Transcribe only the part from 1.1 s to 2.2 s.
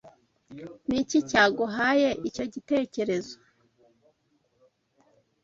cyaguhaye